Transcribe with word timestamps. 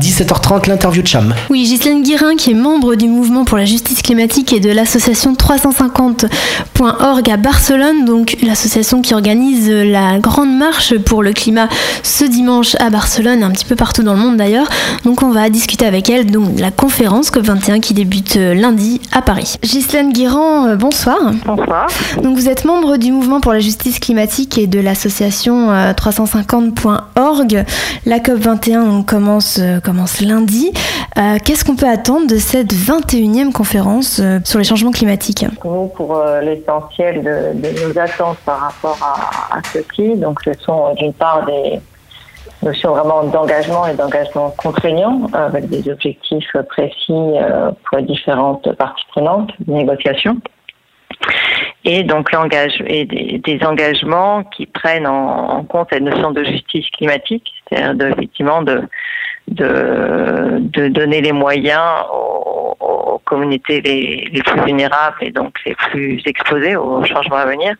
17h30, 0.00 0.68
l'interview 0.68 1.02
de 1.02 1.06
Cham. 1.06 1.34
Oui, 1.50 1.62
Ghislaine 1.64 2.02
Guirin, 2.02 2.36
qui 2.36 2.50
est 2.50 2.54
membre 2.54 2.94
du 2.94 3.08
mouvement 3.08 3.44
pour 3.44 3.58
la 3.58 3.64
justice 3.64 4.02
climatique 4.02 4.52
et 4.52 4.60
de 4.60 4.70
l'association 4.70 5.34
350.org 5.34 7.30
à 7.30 7.36
Barcelone, 7.36 8.04
donc 8.04 8.36
l'association 8.42 9.02
qui 9.02 9.14
organise 9.14 9.68
la 9.70 10.18
grande 10.18 10.56
marche 10.56 10.96
pour 10.98 11.22
le 11.22 11.32
climat 11.32 11.68
ce 12.02 12.24
dimanche 12.24 12.76
à 12.80 12.90
Barcelone, 12.90 13.42
un 13.42 13.50
petit 13.50 13.64
peu 13.64 13.76
partout 13.76 14.02
dans 14.02 14.14
le 14.14 14.20
monde 14.20 14.36
d'ailleurs. 14.36 14.68
Donc 15.04 15.22
on 15.22 15.30
va 15.30 15.50
discuter 15.50 15.86
avec 15.86 16.08
elle 16.08 16.30
donc 16.30 16.54
de 16.54 16.60
la 16.60 16.70
conférence 16.70 17.30
COP21 17.30 17.80
qui 17.80 17.94
débute 17.94 18.36
lundi 18.36 19.00
à 19.12 19.22
Paris. 19.22 19.56
Ghislaine 19.62 20.12
Guiran, 20.12 20.66
euh, 20.66 20.76
bonsoir. 20.76 21.18
Bonsoir. 21.44 21.88
Donc 22.22 22.36
vous 22.36 22.48
êtes 22.48 22.64
membre 22.64 22.96
du 22.96 23.12
mouvement 23.12 23.40
pour 23.40 23.52
la 23.52 23.60
justice 23.60 23.98
climatique 23.98 24.58
et 24.58 24.66
de 24.66 24.80
l'association 24.80 25.70
350.org. 25.92 27.64
La 28.06 28.18
COP21 28.18 29.04
commence, 29.04 29.58
euh, 29.60 29.80
commence 29.90 30.20
lundi. 30.20 30.70
Euh, 31.18 31.38
Qu'est-ce 31.44 31.64
qu'on 31.64 31.74
peut 31.74 31.88
attendre 31.88 32.28
de 32.28 32.36
cette 32.36 32.72
21e 32.72 33.50
conférence 33.52 34.20
euh, 34.20 34.38
sur 34.44 34.58
les 34.60 34.64
changements 34.64 34.92
climatiques? 34.92 35.44
Nous, 35.64 35.88
pour 35.96 36.16
euh, 36.16 36.40
l'essentiel 36.40 37.24
de, 37.24 37.60
de 37.60 37.88
nos 37.88 37.98
attentes 37.98 38.38
par 38.46 38.60
rapport 38.60 38.98
à, 39.02 39.58
à 39.58 39.62
ceci, 39.64 40.14
donc 40.16 40.38
ce 40.44 40.52
sont 40.60 40.94
d'une 40.94 41.12
part 41.12 41.44
des 41.44 41.80
notions 42.62 42.92
vraiment 42.94 43.24
d'engagement 43.24 43.84
et 43.86 43.94
d'engagement 43.94 44.54
contraignant 44.56 45.26
avec 45.32 45.68
des 45.68 45.90
objectifs 45.90 46.52
précis 46.68 46.94
euh, 47.10 47.72
pour 47.84 47.98
les 47.98 48.04
différentes 48.04 48.72
parties 48.76 49.06
prenantes, 49.10 49.50
négociations. 49.66 50.36
Et 51.84 52.04
donc 52.04 52.30
l'engage 52.30 52.80
et 52.86 53.06
des, 53.06 53.40
des 53.44 53.58
engagements 53.64 54.44
qui 54.44 54.66
prennent 54.66 55.06
en, 55.06 55.58
en 55.58 55.64
compte 55.64 55.90
la 55.90 56.00
notion 56.00 56.30
de 56.30 56.44
justice 56.44 56.88
climatique, 56.90 57.50
c'est-à-dire 57.68 58.08
effectivement 58.08 58.62
de, 58.62 58.82
de, 59.50 60.58
de 60.60 60.88
donner 60.88 61.20
les 61.20 61.32
moyens 61.32 62.04
aux, 62.12 62.76
aux 62.80 63.18
communautés 63.24 63.80
les, 63.80 64.28
les 64.32 64.42
plus 64.42 64.60
vulnérables 64.62 65.18
et 65.20 65.30
donc 65.30 65.58
les 65.66 65.74
plus 65.74 66.22
exposées 66.24 66.76
aux 66.76 67.04
changements 67.04 67.36
à 67.36 67.46
venir, 67.46 67.74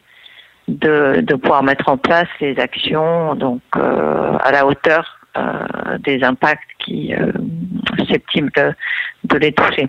de, 0.69 1.21
de 1.21 1.35
pouvoir 1.35 1.63
mettre 1.63 1.89
en 1.89 1.97
place 1.97 2.29
les 2.41 2.59
actions 2.59 3.35
donc 3.35 3.61
euh, 3.77 4.37
à 4.41 4.53
la 4.53 4.67
hauteur 4.67 5.19
euh, 5.37 5.99
des 5.99 6.23
impacts 6.25 6.71
qui 6.79 7.15
euh, 7.15 7.33
susceptibles 7.99 8.51
de, 8.57 8.73
de 9.25 9.39
les 9.39 9.53
toucher. 9.53 9.89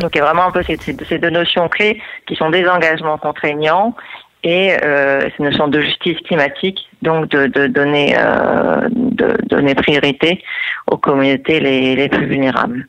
Donc 0.00 0.10
il 0.14 0.18
y 0.18 0.20
a 0.20 0.24
vraiment 0.24 0.46
un 0.46 0.50
peu 0.50 0.62
ces, 0.62 0.76
ces, 0.76 1.18
deux 1.18 1.30
notions 1.30 1.68
clés 1.68 2.00
qui 2.26 2.34
sont 2.36 2.50
des 2.50 2.66
engagements 2.68 3.18
contraignants 3.18 3.94
et 4.42 4.72
euh, 4.82 5.28
ces 5.36 5.42
notions 5.42 5.68
de 5.68 5.80
justice 5.80 6.18
climatique, 6.26 6.88
donc 7.02 7.28
de, 7.28 7.46
de 7.46 7.66
donner 7.66 8.14
euh, 8.16 8.88
de 8.90 9.36
donner 9.46 9.74
priorité 9.74 10.42
aux 10.90 10.96
communautés 10.96 11.60
les, 11.60 11.96
les 11.96 12.08
plus 12.08 12.26
vulnérables. 12.26 12.86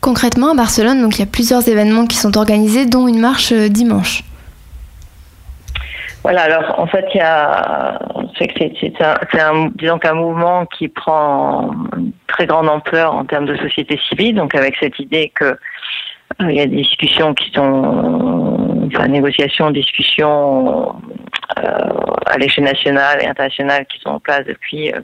Concrètement, 0.00 0.52
à 0.52 0.54
Barcelone, 0.54 1.00
donc 1.00 1.16
il 1.16 1.20
y 1.20 1.22
a 1.22 1.30
plusieurs 1.30 1.66
événements 1.68 2.06
qui 2.06 2.16
sont 2.16 2.36
organisés, 2.36 2.86
dont 2.86 3.08
une 3.08 3.20
marche 3.20 3.52
euh, 3.52 3.68
dimanche. 3.68 4.22
Voilà, 6.22 6.42
alors 6.42 6.78
en 6.78 6.86
fait, 6.86 7.04
il 7.14 7.18
y 7.18 7.20
a, 7.20 7.98
c'est 8.38 9.40
un, 9.40 9.70
disons 9.74 9.98
qu'un 9.98 10.14
mouvement 10.14 10.64
qui 10.64 10.88
prend 10.88 11.70
une 11.96 12.12
très 12.26 12.46
grande 12.46 12.68
ampleur 12.68 13.14
en 13.14 13.26
termes 13.26 13.44
de 13.44 13.56
société 13.56 14.00
civile, 14.08 14.36
donc 14.36 14.54
avec 14.54 14.74
cette 14.80 14.98
idée 14.98 15.30
que 15.34 15.44
euh, 15.44 16.50
il 16.50 16.56
y 16.56 16.60
a 16.60 16.66
des 16.66 16.76
discussions 16.76 17.34
qui 17.34 17.50
sont, 17.52 18.63
enfin, 18.86 19.08
négociations, 19.08 19.70
discussions 19.70 20.94
euh, 21.58 21.62
à 22.26 22.38
l'échelle 22.38 22.64
nationale 22.64 23.22
et 23.22 23.26
internationale 23.26 23.86
qui 23.86 24.00
sont 24.00 24.10
en 24.10 24.20
place 24.20 24.44
depuis 24.46 24.92
euh, 24.92 25.00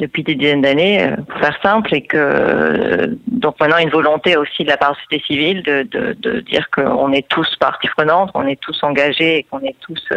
depuis 0.00 0.24
des 0.24 0.34
dizaines 0.34 0.62
d'années, 0.62 1.04
euh, 1.04 1.16
pour 1.16 1.38
faire 1.38 1.56
simple, 1.62 1.94
et 1.94 2.02
que 2.02 3.16
donc 3.28 3.60
maintenant 3.60 3.78
une 3.78 3.90
volonté 3.90 4.36
aussi 4.36 4.64
de 4.64 4.68
la 4.68 4.76
part 4.76 4.90
de 4.90 4.96
la 4.96 5.02
société 5.04 5.24
civile 5.26 5.62
de, 5.62 5.86
de, 6.14 6.40
dire 6.40 6.68
qu'on 6.70 7.12
est 7.12 7.28
tous 7.28 7.54
partie 7.56 7.88
prenante, 7.88 8.32
qu'on 8.32 8.46
est 8.46 8.60
tous 8.60 8.82
engagés 8.82 9.38
et 9.38 9.42
qu'on 9.44 9.60
est 9.60 9.76
tous 9.80 10.08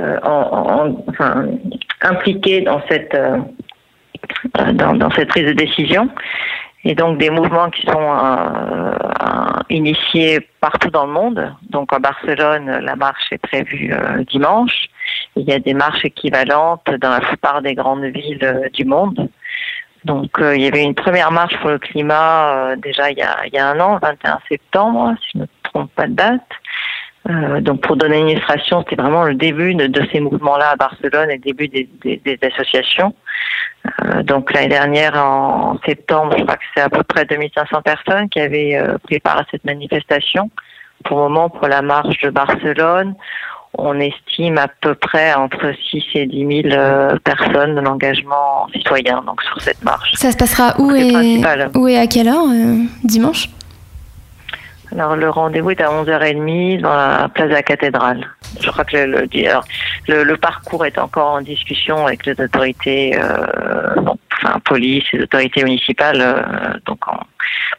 en, 0.00 0.28
en, 0.28 1.04
enfin, 1.08 1.46
impliqués 2.00 2.60
dans 2.60 2.80
cette 2.88 3.16
dans 4.54 5.10
cette 5.10 5.28
prise 5.28 5.46
de 5.46 5.52
décision. 5.52 6.08
Et 6.84 6.94
donc 6.94 7.18
des 7.18 7.30
mouvements 7.30 7.70
qui 7.70 7.82
sont 7.82 7.92
euh, 7.96 8.92
initiés 9.70 10.40
partout 10.60 10.90
dans 10.90 11.06
le 11.06 11.12
monde. 11.12 11.54
Donc 11.70 11.92
à 11.92 12.00
Barcelone, 12.00 12.80
la 12.82 12.96
marche 12.96 13.28
est 13.30 13.38
prévue 13.38 13.92
euh, 13.92 14.24
dimanche. 14.24 14.88
Il 15.36 15.44
y 15.44 15.52
a 15.52 15.60
des 15.60 15.74
marches 15.74 16.04
équivalentes 16.04 16.90
dans 17.00 17.10
la 17.10 17.20
plupart 17.20 17.62
des 17.62 17.74
grandes 17.74 18.04
villes 18.04 18.42
euh, 18.42 18.68
du 18.70 18.84
monde. 18.84 19.28
Donc 20.04 20.40
euh, 20.40 20.56
il 20.56 20.62
y 20.62 20.66
avait 20.66 20.82
une 20.82 20.94
première 20.94 21.30
marche 21.30 21.56
pour 21.60 21.70
le 21.70 21.78
climat 21.78 22.72
euh, 22.72 22.76
déjà 22.76 23.10
il 23.10 23.18
y, 23.18 23.22
a, 23.22 23.46
il 23.46 23.54
y 23.54 23.58
a 23.58 23.68
un 23.68 23.78
an, 23.78 23.98
21 24.02 24.40
septembre, 24.48 25.14
si 25.22 25.30
je 25.34 25.38
ne 25.38 25.42
me 25.42 25.48
trompe 25.62 25.92
pas 25.94 26.06
de 26.08 26.14
date. 26.14 26.40
Euh, 27.30 27.60
donc 27.60 27.82
pour 27.82 27.96
donner 27.96 28.18
une 28.18 28.30
illustration, 28.30 28.82
c'était 28.82 29.00
vraiment 29.00 29.22
le 29.22 29.36
début 29.36 29.74
de, 29.74 29.86
de 29.86 30.02
ces 30.12 30.18
mouvements-là 30.18 30.70
à 30.70 30.76
Barcelone 30.76 31.30
et 31.30 31.34
le 31.34 31.40
début 31.40 31.68
des, 31.68 31.88
des, 32.02 32.16
des 32.16 32.38
associations. 32.42 33.14
Euh, 33.86 34.22
donc 34.22 34.52
l'année 34.52 34.68
dernière, 34.68 35.14
en 35.16 35.78
septembre, 35.84 36.34
je 36.38 36.42
crois 36.44 36.56
que 36.56 36.64
c'est 36.74 36.82
à 36.82 36.88
peu 36.88 37.02
près 37.02 37.24
2500 37.24 37.82
personnes 37.82 38.28
qui 38.28 38.40
avaient 38.40 38.76
euh, 38.76 38.96
pris 38.98 39.18
part 39.18 39.38
à 39.38 39.44
cette 39.50 39.64
manifestation. 39.64 40.50
Pour 41.04 41.18
le 41.18 41.22
moment, 41.24 41.50
pour 41.50 41.66
la 41.66 41.82
marche 41.82 42.20
de 42.20 42.30
Barcelone, 42.30 43.14
on 43.74 43.98
estime 43.98 44.58
à 44.58 44.68
peu 44.68 44.94
près 44.94 45.34
entre 45.34 45.72
6 45.90 46.04
et 46.14 46.26
10 46.26 46.62
000 46.68 46.74
euh, 46.74 47.16
personnes 47.24 47.74
de 47.74 47.80
l'engagement 47.80 48.68
citoyen 48.72 49.22
donc 49.22 49.42
sur 49.42 49.60
cette 49.60 49.82
marche. 49.82 50.12
Ça 50.14 50.30
se 50.30 50.36
passera 50.36 50.74
où 50.78 50.94
et, 50.94 51.10
principal. 51.10 51.70
où 51.74 51.88
et 51.88 51.98
à 51.98 52.06
quelle 52.06 52.28
heure 52.28 52.46
dimanche? 53.02 53.48
Alors 54.92 55.16
le 55.16 55.30
rendez-vous 55.30 55.70
est 55.70 55.80
à 55.80 55.88
11h30 55.88 56.82
dans 56.82 56.94
la 56.94 57.30
place 57.30 57.48
de 57.48 57.54
la 57.54 57.62
cathédrale. 57.62 58.26
Je 58.60 58.70
crois 58.70 58.84
que 58.84 58.96
le, 58.96 59.06
le, 59.06 59.48
alors, 59.48 59.64
le, 60.08 60.36
parcours 60.36 60.84
est 60.84 60.98
encore 60.98 61.34
en 61.34 61.40
discussion 61.40 62.06
avec 62.06 62.26
les 62.26 62.38
autorités, 62.40 63.16
euh, 63.18 63.94
enfin 64.32 64.58
police, 64.64 65.04
les 65.12 65.22
autorités 65.22 65.62
municipales, 65.62 66.20
euh, 66.20 66.78
donc 66.86 67.06
en, 67.08 67.20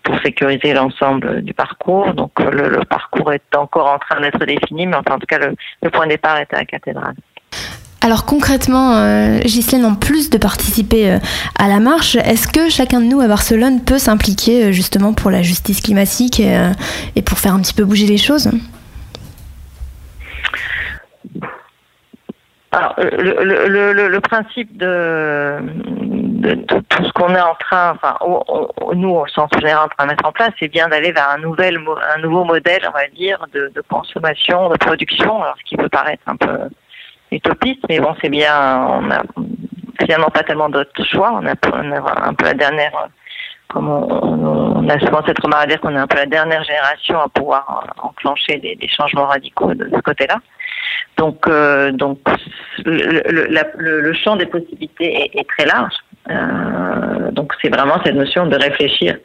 pour 0.04 0.20
sécuriser 0.22 0.74
l'ensemble 0.74 1.42
du 1.42 1.54
parcours. 1.54 2.14
Donc 2.14 2.32
le, 2.40 2.70
le 2.70 2.86
parcours 2.86 3.34
est 3.34 3.56
encore 3.56 3.88
en 3.88 4.00
train 4.00 4.22
d'être 4.22 4.44
défini, 4.46 4.88
mais 4.88 4.96
enfin, 4.96 5.16
en 5.16 5.20
tout 5.20 5.28
cas 5.28 5.40
le, 5.40 5.90
point 5.90 6.06
de 6.06 6.12
départ 6.12 6.38
est 6.38 6.54
à 6.54 6.58
la 6.58 6.66
cathédrale. 6.66 7.16
Alors 8.04 8.26
concrètement, 8.26 8.98
euh, 8.98 9.40
Ghislaine, 9.40 9.86
en 9.86 9.96
plus 9.96 10.30
de 10.30 10.38
participer 10.38 11.10
euh, 11.10 11.20
à 11.58 11.70
la 11.70 11.80
marche, 11.80 12.18
est-ce 12.18 12.50
que 12.50 12.70
chacun 12.70 13.00
de 13.00 13.06
nous 13.06 13.22
à 13.22 13.30
Barcelone 13.30 13.80
peut 13.80 13.98
s'impliquer 13.98 14.66
euh, 14.66 14.72
justement 14.74 15.14
pour 15.14 15.32
la 15.32 15.42
justice 15.42 15.80
climatique 15.80 16.42
euh, 16.42 16.74
et 17.16 17.22
pour 17.22 17.40
faire 17.40 17.54
un 17.54 17.62
petit 17.62 17.74
peu 17.74 17.86
bouger 17.86 18.06
les 18.06 18.18
choses? 18.18 18.52
Alors, 22.74 22.96
le, 22.98 23.44
le, 23.44 23.94
le, 23.94 24.08
le, 24.08 24.20
principe 24.20 24.76
de, 24.78 25.60
de, 25.62 26.54
de 26.56 26.80
tout 26.90 27.04
ce 27.06 27.12
qu'on 27.14 27.34
est 27.36 27.42
en 27.42 27.54
train, 27.56 27.92
enfin, 27.96 28.18
au- 28.22 28.44
au- 28.82 28.96
nous, 28.96 29.12
au 29.12 29.28
sens 29.28 29.50
général, 29.60 29.86
en 29.86 29.90
train 29.90 30.06
de 30.06 30.10
mettre 30.12 30.26
en 30.26 30.32
place, 30.32 30.50
c'est 30.60 30.70
bien 30.70 30.88
d'aller 30.88 31.12
vers 31.12 31.30
un 31.30 31.38
nouvel, 31.38 31.78
un 32.16 32.20
nouveau 32.22 32.44
modèle, 32.46 32.82
on 32.88 32.92
va 32.92 33.08
dire, 33.10 33.46
de, 33.54 33.72
de 33.76 33.82
consommation, 33.82 34.70
de 34.70 34.78
production. 34.78 35.44
Alors, 35.44 35.56
ce 35.60 35.64
qui 35.66 35.78
peut 35.78 35.90
paraître 35.90 36.24
un 36.26 36.36
peu 36.36 36.58
utopiste, 37.32 37.84
mais 37.90 38.00
bon, 38.00 38.16
c'est 38.22 38.30
bien. 38.30 38.88
On 38.90 39.12
a 39.12 39.22
finalement 40.02 40.30
pas 40.30 40.42
tellement 40.44 40.70
d'autres 40.70 41.04
choix. 41.06 41.32
On 41.34 41.46
a, 41.46 41.54
on 41.74 41.92
a 41.92 42.28
un 42.28 42.34
peu 42.34 42.46
la 42.46 42.54
dernière. 42.56 42.92
Comme 43.70 43.88
on, 43.90 44.08
on- 44.12 44.74
on 44.84 44.90
a 44.90 45.00
souvent 45.00 45.22
cette 45.26 45.40
remarque 45.42 45.64
à 45.64 45.68
dire 45.68 45.80
qu'on 45.80 45.96
est 45.96 46.00
un 46.00 46.08
peu 46.08 46.18
la 46.18 46.26
dernière 46.26 46.64
génération 46.64 47.20
à 47.22 47.30
pouvoir 47.30 47.86
enclencher 48.02 48.58
des, 48.58 48.76
des 48.76 48.88
changements 48.90 49.28
radicaux 49.28 49.74
de 49.74 49.90
ce 49.96 50.02
côté-là. 50.02 50.36
Donc, 51.18 51.48
euh, 51.48 51.92
donc 51.92 52.20
le, 52.86 52.98
le, 53.30 53.48
le- 53.78 54.02
le 54.02 54.14
champ 54.14 54.36
des 54.36 54.46
possibilités 54.48 55.14
est, 55.24 55.40
est 55.40 55.48
très 55.48 55.66
large. 55.66 55.94
Euh, 56.30 57.32
donc, 57.32 57.52
c'est 57.62 57.70
vraiment 57.70 57.96
cette 58.06 58.16
notion 58.16 58.48
de 58.48 58.56
réfléchir 58.56 59.18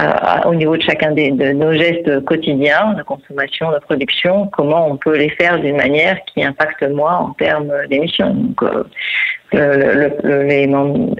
euh, 0.00 0.04
au 0.46 0.54
niveau 0.54 0.76
de 0.76 0.82
chacun 0.82 1.12
des, 1.12 1.30
de 1.30 1.52
nos 1.52 1.72
gestes 1.74 2.24
quotidiens 2.24 2.94
de 2.94 3.02
consommation, 3.02 3.70
de 3.70 3.78
production, 3.78 4.46
comment 4.46 4.88
on 4.88 4.96
peut 4.96 5.16
les 5.16 5.28
faire 5.30 5.60
d'une 5.60 5.76
manière 5.76 6.16
qui 6.24 6.42
impacte 6.42 6.82
moins 6.84 7.16
en 7.18 7.30
termes 7.34 7.70
d'émissions. 7.90 8.32
Donc, 8.34 8.62
euh, 8.62 8.84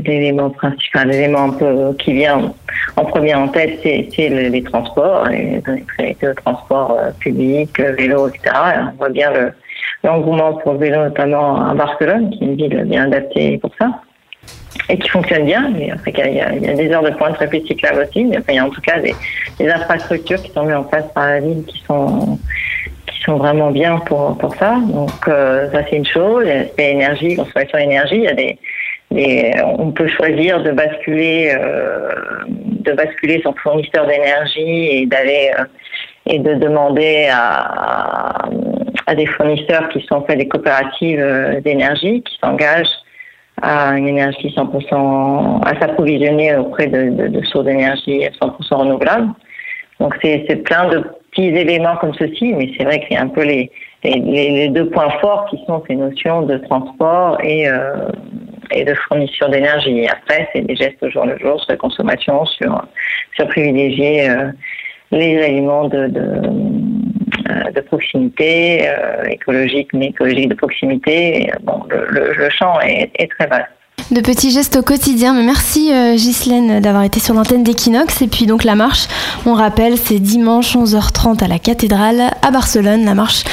l'élément 0.04 0.50
principal, 0.50 1.08
l'élément 1.08 1.50
peu 1.50 1.94
qui 1.98 2.14
vient 2.14 2.52
en 2.96 3.04
premier 3.04 3.34
en 3.34 3.48
tête, 3.48 3.78
c'est 3.82 4.08
c'est 4.14 4.28
le- 4.30 4.48
les 4.48 4.62
transports, 4.62 5.26
les, 5.28 5.62
transports 6.36 6.96
euh, 6.98 7.10
publics, 7.20 7.78
euh, 7.80 7.92
vélo, 7.92 8.28
etc. 8.28 8.54
On 8.92 8.96
voit 8.96 9.10
bien 9.10 9.30
le, 9.32 9.52
l'engouement 10.04 10.54
pour 10.54 10.72
le 10.72 10.78
vélo, 10.78 10.96
notamment 11.04 11.68
à 11.68 11.74
Barcelone, 11.74 12.30
qui 12.30 12.44
est 12.44 12.46
une 12.46 12.56
ville 12.56 12.84
bien 12.84 13.04
adaptée 13.04 13.58
pour 13.58 13.70
ça, 13.78 13.88
et 14.88 14.98
qui 14.98 15.08
fonctionne 15.08 15.44
bien. 15.44 15.72
Il 15.76 15.86
y, 15.86 16.40
a, 16.40 16.74
des 16.74 16.90
heures 16.90 17.02
de 17.02 17.10
pointe 17.10 17.34
très 17.34 17.48
cyclables 17.48 18.06
aussi, 18.08 18.24
mais 18.24 18.38
il 18.48 18.54
y 18.54 18.58
a 18.58 18.64
en 18.64 18.70
tout 18.70 18.80
cas 18.80 18.98
des, 18.98 19.14
infrastructures 19.68 20.42
qui 20.42 20.50
sont 20.50 20.64
mises 20.64 20.74
en 20.74 20.82
place 20.82 21.06
par 21.14 21.26
la 21.28 21.40
ville 21.40 21.64
qui 21.64 21.82
sont 21.86 22.38
sont 23.24 23.36
vraiment 23.36 23.70
bien 23.70 23.98
pour, 23.98 24.36
pour 24.36 24.52
ça. 24.56 24.78
Donc 24.84 25.10
ça 25.26 25.84
c'est 25.88 25.96
une 25.96 26.06
chose. 26.06 26.44
L'aspect 26.44 26.90
énergie, 26.90 27.36
consommation 27.36 27.78
d'énergie, 27.78 28.16
il 28.16 28.24
y 28.24 28.28
a 28.28 28.34
des, 28.34 28.58
on 29.78 29.92
peut 29.92 30.08
choisir 30.08 30.60
de 30.60 30.72
basculer, 30.72 31.56
de 32.48 32.92
basculer 32.92 33.40
son 33.44 33.52
fournisseur 33.52 34.08
d'énergie 34.08 34.88
et 34.90 35.06
d'aller 35.06 35.52
et 36.26 36.38
de 36.38 36.54
demander 36.54 37.28
à, 37.32 38.48
des 39.14 39.26
fournisseurs 39.26 39.88
qui 39.90 40.04
sont 40.08 40.22
fait 40.22 40.36
des 40.36 40.48
coopératives 40.48 41.24
d'énergie, 41.64 42.22
qui 42.22 42.38
s'engagent 42.42 42.86
à 43.60 43.96
une 43.96 44.08
énergie 44.08 44.52
100%, 44.56 45.62
à 45.64 45.80
s'approvisionner 45.80 46.56
auprès 46.56 46.86
de, 46.88 47.42
sources 47.44 47.64
d'énergie 47.64 48.26
100% 48.40 48.74
renouvelables. 48.74 49.28
Donc 50.00 50.14
c'est 50.22 50.62
plein 50.64 50.88
de 50.88 51.04
petits 51.30 51.46
éléments 51.46 51.96
comme 51.96 52.14
ceci, 52.14 52.52
mais 52.52 52.70
c'est 52.76 52.84
vrai 52.84 53.00
que 53.00 53.06
c'est 53.10 53.16
un 53.16 53.28
peu 53.28 53.42
les, 53.42 53.70
les, 54.04 54.68
deux 54.68 54.90
points 54.90 55.10
forts 55.20 55.46
qui 55.48 55.58
sont 55.66 55.82
ces 55.86 55.94
notions 55.94 56.42
de 56.42 56.58
transport 56.58 57.38
et, 57.42 57.68
euh, 57.68 58.08
et 58.72 58.84
de 58.84 58.94
fourniture 58.94 59.48
d'énergie. 59.48 60.06
Après, 60.08 60.48
c'est 60.52 60.62
des 60.62 60.74
gestes 60.74 61.02
au 61.02 61.10
jour 61.10 61.24
le 61.24 61.38
jour 61.38 61.60
sur 61.60 61.70
la 61.70 61.76
consommation, 61.76 62.44
sur, 62.46 62.84
sur 63.36 63.46
privilégier 63.48 64.28
euh, 64.28 64.50
les 65.12 65.42
aliments 65.42 65.88
de, 65.88 66.10
euh, 66.16 66.40
de 67.74 67.80
proximité, 67.80 68.88
euh, 68.88 69.24
écologique, 69.28 69.88
mais 69.92 70.06
écologique 70.06 70.48
de 70.48 70.54
proximité. 70.54 71.50
Bon, 71.62 71.82
le, 71.88 72.34
le, 72.34 72.50
champ 72.50 72.80
est, 72.80 73.10
est, 73.18 73.28
très 73.28 73.46
vaste. 73.46 73.68
De 74.10 74.20
petits 74.20 74.50
gestes 74.50 74.76
au 74.76 74.82
quotidien. 74.82 75.34
Mais 75.34 75.44
merci 75.44 75.92
euh, 75.92 76.14
Ghislaine 76.14 76.80
d'avoir 76.80 77.04
été 77.04 77.20
sur 77.20 77.34
l'antenne 77.34 77.62
d'Equinox. 77.62 78.22
Et 78.22 78.28
puis 78.28 78.46
donc 78.46 78.64
la 78.64 78.74
marche, 78.74 79.06
on 79.46 79.54
rappelle, 79.54 79.96
c'est 79.96 80.18
dimanche 80.18 80.76
11h30 80.76 81.44
à 81.44 81.48
la 81.48 81.58
cathédrale 81.58 82.22
à 82.42 82.50
Barcelone, 82.50 83.04
la 83.04 83.14
marche 83.14 83.44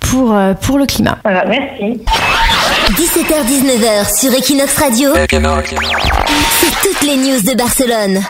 pour, 0.00 0.36
pour 0.60 0.78
le 0.78 0.86
climat. 0.86 1.18
Voilà, 1.24 1.44
merci. 1.46 2.00
17h-19h 2.92 4.20
sur 4.20 4.34
Equinox 4.34 4.78
Radio. 4.78 5.10
C'est 5.14 6.88
toutes 6.88 7.02
les 7.02 7.16
news 7.16 7.40
de 7.40 7.56
Barcelone. 7.56 8.20